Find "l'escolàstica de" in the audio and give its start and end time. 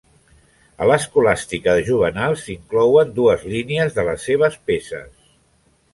0.91-1.83